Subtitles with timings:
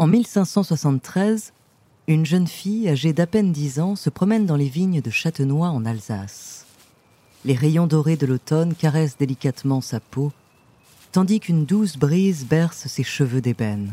[0.00, 1.52] En 1573,
[2.06, 5.70] une jeune fille âgée d'à peine 10 ans se promène dans les vignes de Châtenois
[5.70, 6.66] en Alsace.
[7.44, 10.30] Les rayons dorés de l'automne caressent délicatement sa peau,
[11.10, 13.92] tandis qu'une douce brise berce ses cheveux d'ébène.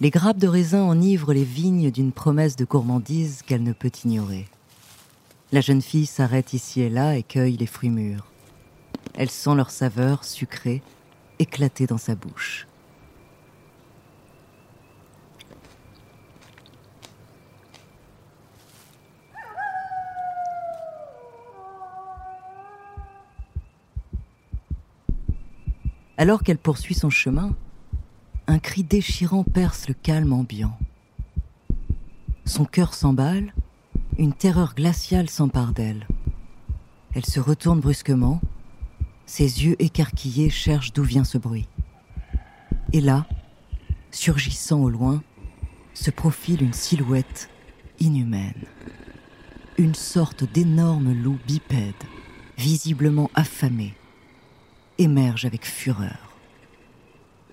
[0.00, 4.46] Les grappes de raisin enivrent les vignes d'une promesse de gourmandise qu'elle ne peut ignorer.
[5.50, 8.26] La jeune fille s'arrête ici et là et cueille les fruits mûrs.
[9.14, 10.82] Elle sent leur saveur sucrée
[11.40, 12.68] éclater dans sa bouche.
[26.18, 27.54] Alors qu'elle poursuit son chemin,
[28.46, 30.76] un cri déchirant perce le calme ambiant.
[32.44, 33.54] Son cœur s'emballe,
[34.18, 36.06] une terreur glaciale s'empare d'elle.
[37.14, 38.40] Elle se retourne brusquement,
[39.26, 41.68] ses yeux écarquillés cherchent d'où vient ce bruit.
[42.92, 43.26] Et là,
[44.10, 45.22] surgissant au loin,
[45.94, 47.48] se profile une silhouette
[48.00, 48.66] inhumaine.
[49.78, 51.94] Une sorte d'énorme loup bipède,
[52.58, 53.94] visiblement affamé,
[55.02, 56.36] émerge avec fureur.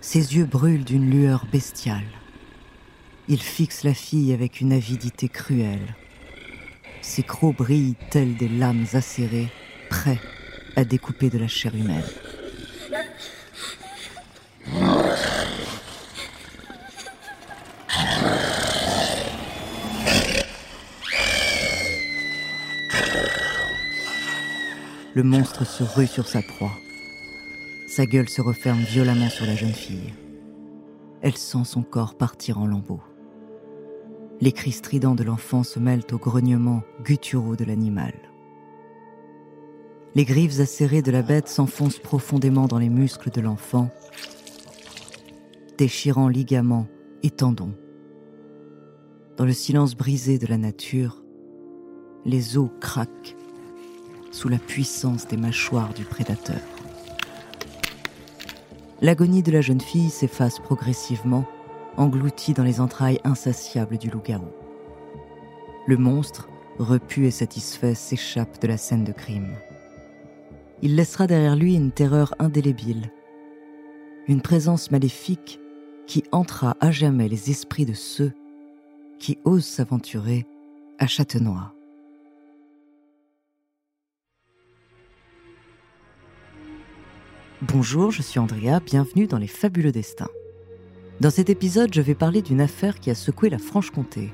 [0.00, 2.06] Ses yeux brûlent d'une lueur bestiale.
[3.28, 5.94] Il fixe la fille avec une avidité cruelle.
[7.00, 9.48] Ses crocs brillent tels des lames acérées,
[9.90, 10.20] prêts
[10.76, 12.02] à découper de la chair humaine.
[25.14, 26.72] Le monstre se rue sur sa proie.
[27.94, 30.14] Sa gueule se referme violemment sur la jeune fille.
[31.20, 33.02] Elle sent son corps partir en lambeaux.
[34.40, 38.14] Les cris stridents de l'enfant se mêlent aux grognements gutturaux de l'animal.
[40.14, 43.90] Les griffes acérées de la bête s'enfoncent profondément dans les muscles de l'enfant,
[45.76, 46.86] déchirant ligaments
[47.22, 47.74] et tendons.
[49.36, 51.22] Dans le silence brisé de la nature,
[52.24, 53.36] les os craquent
[54.30, 56.56] sous la puissance des mâchoires du prédateur.
[59.02, 61.44] L'agonie de la jeune fille s'efface progressivement,
[61.96, 64.46] engloutie dans les entrailles insatiables du loup-garou.
[65.88, 66.48] Le monstre,
[66.78, 69.56] repu et satisfait, s'échappe de la scène de crime.
[70.82, 73.10] Il laissera derrière lui une terreur indélébile,
[74.28, 75.58] une présence maléfique
[76.06, 78.32] qui entra à jamais les esprits de ceux
[79.18, 80.46] qui osent s'aventurer
[81.00, 81.74] à Châtenois.
[87.68, 90.30] Bonjour, je suis Andrea, bienvenue dans Les Fabuleux Destins.
[91.20, 94.32] Dans cet épisode, je vais parler d'une affaire qui a secoué la Franche-Comté,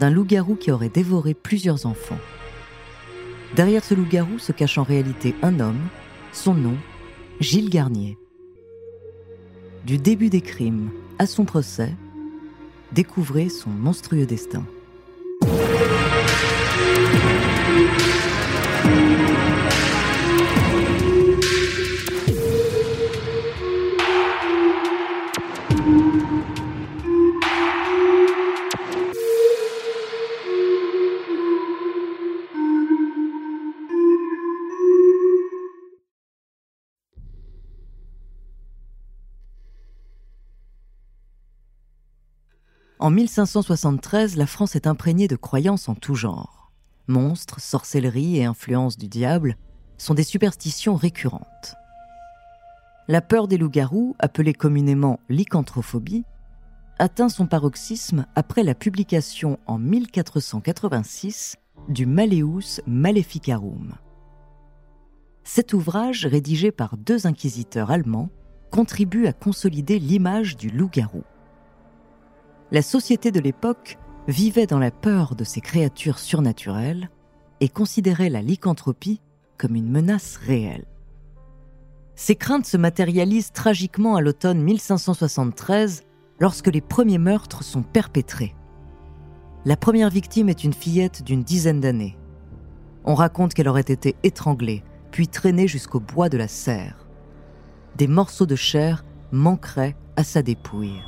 [0.00, 2.18] d'un loup-garou qui aurait dévoré plusieurs enfants.
[3.54, 5.78] Derrière ce loup-garou se cache en réalité un homme,
[6.32, 6.74] son nom,
[7.38, 8.18] Gilles Garnier.
[9.86, 10.90] Du début des crimes
[11.20, 11.94] à son procès,
[12.90, 14.66] découvrez son monstrueux destin.
[43.00, 46.70] En 1573, la France est imprégnée de croyances en tout genre.
[47.08, 49.56] Monstres, sorcellerie et influence du diable
[49.96, 51.76] sont des superstitions récurrentes.
[53.08, 56.26] La peur des loups-garous, appelée communément lycanthrophobie,
[56.98, 61.56] atteint son paroxysme après la publication en 1486
[61.88, 63.94] du Malleus Maleficarum.
[65.42, 68.28] Cet ouvrage, rédigé par deux inquisiteurs allemands,
[68.70, 71.24] contribue à consolider l'image du loup-garou
[72.72, 73.98] la société de l'époque
[74.28, 77.10] vivait dans la peur de ces créatures surnaturelles
[77.60, 79.20] et considérait la lycanthropie
[79.58, 80.86] comme une menace réelle.
[82.14, 86.02] Ces craintes se matérialisent tragiquement à l'automne 1573
[86.38, 88.54] lorsque les premiers meurtres sont perpétrés.
[89.64, 92.16] La première victime est une fillette d'une dizaine d'années.
[93.04, 97.06] On raconte qu'elle aurait été étranglée, puis traînée jusqu'au bois de la serre.
[97.96, 101.02] Des morceaux de chair manqueraient à sa dépouille.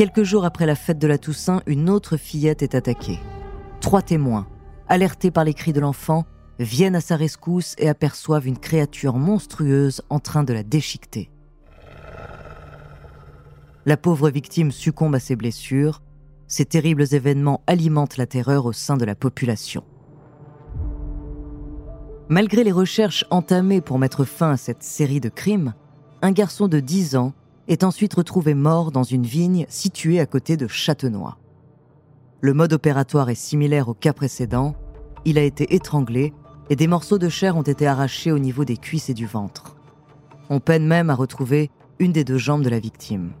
[0.00, 3.18] Quelques jours après la fête de la Toussaint, une autre fillette est attaquée.
[3.82, 4.46] Trois témoins,
[4.88, 6.24] alertés par les cris de l'enfant,
[6.58, 11.30] viennent à sa rescousse et aperçoivent une créature monstrueuse en train de la déchiqueter.
[13.84, 16.00] La pauvre victime succombe à ses blessures.
[16.46, 19.84] Ces terribles événements alimentent la terreur au sein de la population.
[22.30, 25.74] Malgré les recherches entamées pour mettre fin à cette série de crimes,
[26.22, 27.34] un garçon de 10 ans
[27.70, 31.38] est ensuite retrouvé mort dans une vigne située à côté de Châtenois.
[32.40, 34.74] Le mode opératoire est similaire au cas précédent.
[35.24, 36.34] Il a été étranglé
[36.68, 39.76] et des morceaux de chair ont été arrachés au niveau des cuisses et du ventre.
[40.48, 41.70] On peine même à retrouver
[42.00, 43.34] une des deux jambes de la victime.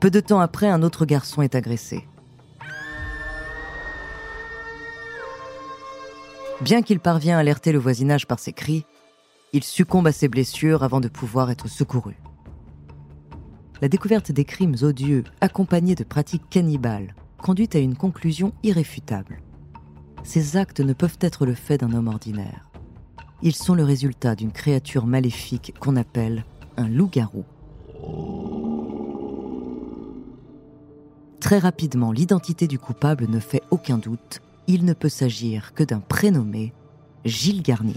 [0.00, 2.08] Peu de temps après, un autre garçon est agressé.
[6.62, 8.84] Bien qu'il parvient à alerter le voisinage par ses cris,
[9.52, 12.16] il succombe à ses blessures avant de pouvoir être secouru.
[13.80, 19.40] La découverte des crimes odieux accompagnés de pratiques cannibales conduit à une conclusion irréfutable.
[20.22, 22.68] Ces actes ne peuvent être le fait d'un homme ordinaire.
[23.42, 26.44] Ils sont le résultat d'une créature maléfique qu'on appelle
[26.76, 27.44] un loup-garou.
[31.40, 34.40] Très rapidement, l'identité du coupable ne fait aucun doute.
[34.66, 36.74] Il ne peut s'agir que d'un prénommé
[37.24, 37.96] Gilles Garnier.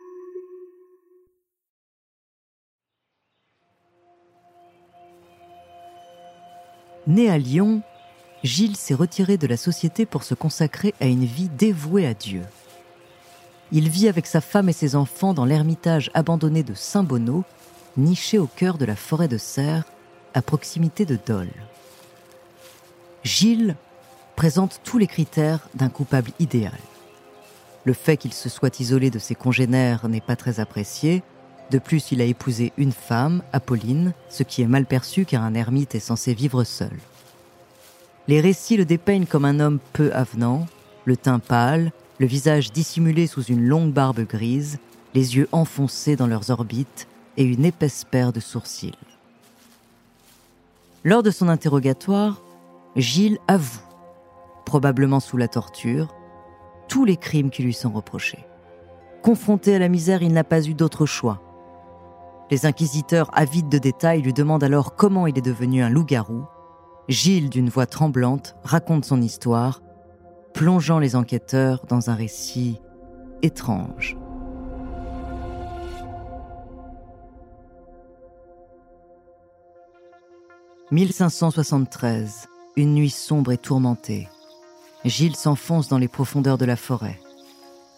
[7.07, 7.81] Né à Lyon,
[8.43, 12.43] Gilles s'est retiré de la société pour se consacrer à une vie dévouée à Dieu.
[13.71, 17.43] Il vit avec sa femme et ses enfants dans l'ermitage abandonné de Saint-Bonneau,
[17.97, 19.85] niché au cœur de la forêt de Serre,
[20.33, 21.51] à proximité de Dole.
[23.23, 23.75] Gilles
[24.35, 26.79] présente tous les critères d'un coupable idéal.
[27.83, 31.23] Le fait qu'il se soit isolé de ses congénères n'est pas très apprécié,
[31.71, 35.55] de plus, il a épousé une femme, Apolline, ce qui est mal perçu car un
[35.55, 36.91] ermite est censé vivre seul.
[38.27, 40.67] Les récits le dépeignent comme un homme peu avenant,
[41.05, 44.79] le teint pâle, le visage dissimulé sous une longue barbe grise,
[45.15, 47.07] les yeux enfoncés dans leurs orbites
[47.37, 48.97] et une épaisse paire de sourcils.
[51.05, 52.41] Lors de son interrogatoire,
[52.97, 53.81] Gilles avoue,
[54.65, 56.13] probablement sous la torture,
[56.89, 58.45] tous les crimes qui lui sont reprochés.
[59.21, 61.41] Confronté à la misère, il n'a pas eu d'autre choix
[62.51, 66.43] les inquisiteurs, avides de détails, lui demandent alors comment il est devenu un loup-garou.
[67.07, 69.81] Gilles, d'une voix tremblante, raconte son histoire,
[70.53, 72.81] plongeant les enquêteurs dans un récit
[73.41, 74.17] étrange.
[80.91, 84.27] «1573, une nuit sombre et tourmentée.
[85.05, 87.17] Gilles s'enfonce dans les profondeurs de la forêt.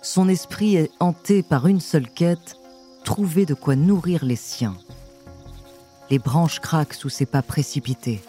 [0.03, 2.59] Son esprit est hanté par une seule quête,
[3.03, 4.77] trouver de quoi nourrir les siens.
[6.09, 8.21] Les branches craquent sous ses pas précipités,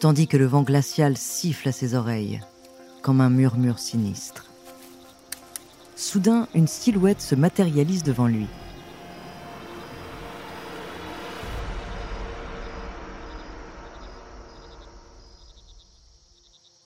[0.00, 2.40] tandis que le vent glacial siffle à ses oreilles,
[3.02, 4.46] comme un murmure sinistre.
[5.96, 8.46] Soudain, une silhouette se matérialise devant lui.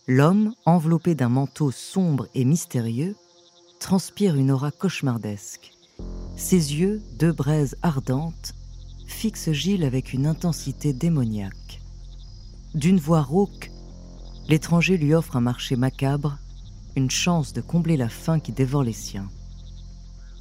[0.08, 3.14] L'homme, enveloppé d'un manteau sombre et mystérieux,
[3.78, 5.72] transpire une aura cauchemardesque.
[6.36, 8.54] Ses yeux, deux braises ardentes,
[9.06, 11.80] fixent Gilles avec une intensité démoniaque.
[12.74, 13.70] D'une voix rauque,
[14.48, 16.38] l'étranger lui offre un marché macabre,
[16.96, 19.28] une chance de combler la faim qui dévore les siens.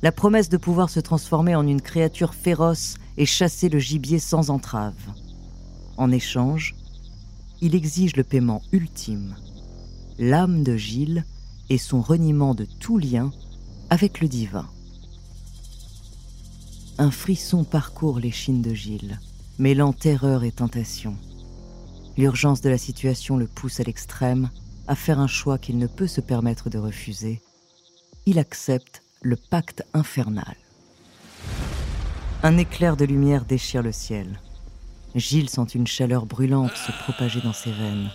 [0.01, 4.49] La promesse de pouvoir se transformer en une créature féroce et chasser le gibier sans
[4.49, 4.95] entrave.
[5.97, 6.75] En échange,
[7.61, 9.35] il exige le paiement ultime,
[10.17, 11.25] l'âme de Gilles
[11.69, 13.31] et son reniement de tout lien
[13.89, 14.67] avec le divin.
[17.01, 19.19] Un frisson parcourt l'échine de Gilles,
[19.57, 21.17] mêlant terreur et tentation.
[22.15, 24.51] L'urgence de la situation le pousse à l'extrême,
[24.87, 27.41] à faire un choix qu'il ne peut se permettre de refuser.
[28.27, 30.55] Il accepte le pacte infernal.
[32.43, 34.39] Un éclair de lumière déchire le ciel.
[35.15, 38.11] Gilles sent une chaleur brûlante se propager dans ses veines.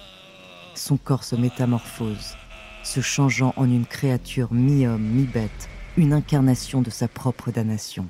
[0.77, 2.37] Son corps se métamorphose,
[2.85, 8.07] se changeant en une créature mi-homme, mi-bête, une incarnation de sa propre damnation.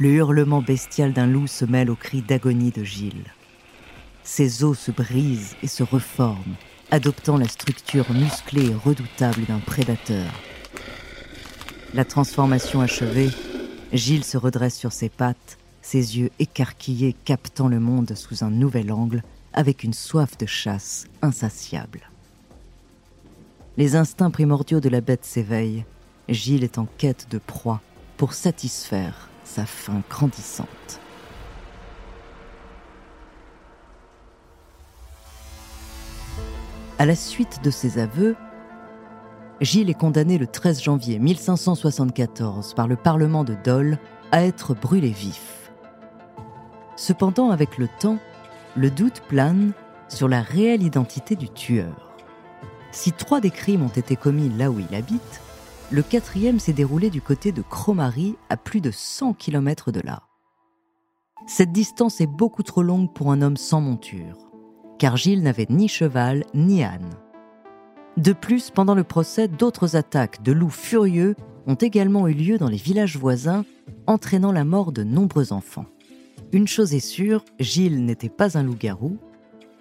[0.00, 3.34] Le hurlement bestial d'un loup se mêle au cri d'agonie de Gilles.
[4.22, 6.54] Ses os se brisent et se reforment,
[6.90, 10.32] adoptant la structure musclée et redoutable d'un prédateur.
[11.92, 13.28] La transformation achevée,
[13.92, 18.92] Gilles se redresse sur ses pattes, ses yeux écarquillés captant le monde sous un nouvel
[18.92, 22.08] angle avec une soif de chasse insatiable.
[23.76, 25.84] Les instincts primordiaux de la bête s'éveillent.
[26.30, 27.82] Gilles est en quête de proie
[28.16, 31.00] pour satisfaire sa faim grandissante.
[37.00, 38.36] À la suite de ses aveux,
[39.60, 43.98] Gilles est condamné le 13 janvier 1574 par le Parlement de Dole
[44.30, 45.72] à être brûlé vif.
[46.94, 48.18] Cependant, avec le temps,
[48.76, 49.72] le doute plane
[50.08, 52.12] sur la réelle identité du tueur.
[52.92, 55.40] Si trois des crimes ont été commis là où il habite,
[55.90, 60.22] le quatrième s'est déroulé du côté de Cromary, à plus de 100 km de là.
[61.46, 64.50] Cette distance est beaucoup trop longue pour un homme sans monture,
[64.98, 67.10] car Gilles n'avait ni cheval ni âne.
[68.16, 71.34] De plus, pendant le procès, d'autres attaques de loups furieux
[71.66, 73.64] ont également eu lieu dans les villages voisins,
[74.06, 75.86] entraînant la mort de nombreux enfants.
[76.52, 79.18] Une chose est sûre, Gilles n'était pas un loup-garou,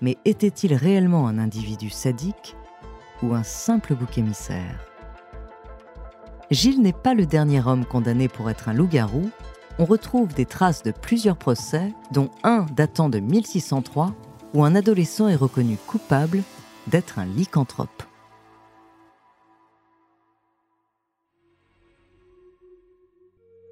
[0.01, 2.55] mais était-il réellement un individu sadique
[3.21, 4.88] ou un simple bouc émissaire?
[6.51, 9.29] Gilles n'est pas le dernier homme condamné pour être un loup-garou.
[9.77, 14.15] On retrouve des traces de plusieurs procès, dont un datant de 1603,
[14.55, 16.41] où un adolescent est reconnu coupable
[16.87, 18.03] d'être un lycanthrope.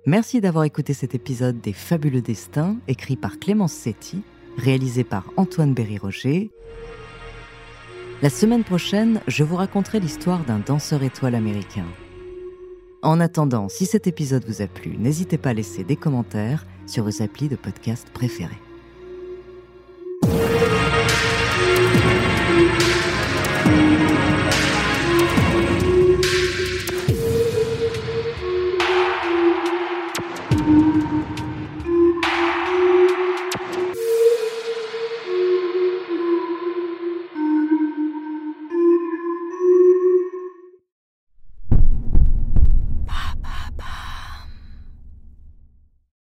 [0.05, 4.21] Merci d'avoir écouté cet épisode des Fabuleux Destins, écrit par Clémence Setti,
[4.55, 6.51] réalisé par Antoine Berry-Roger.
[8.21, 11.85] La semaine prochaine, je vous raconterai l'histoire d'un danseur étoile américain.
[13.03, 17.03] En attendant, si cet épisode vous a plu, n'hésitez pas à laisser des commentaires sur
[17.03, 18.66] vos applis de podcast préférés.